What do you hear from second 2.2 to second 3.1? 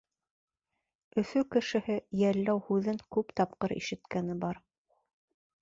«йәлләү» һүҙен